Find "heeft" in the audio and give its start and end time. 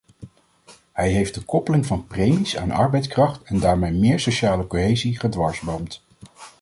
1.11-1.33